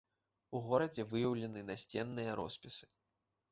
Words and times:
У 0.55 0.61
горадзе 0.67 1.05
выяўлены 1.11 1.63
насценныя 1.69 2.41
роспісы. 2.43 2.85